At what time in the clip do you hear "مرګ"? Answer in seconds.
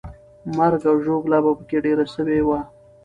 0.57-0.81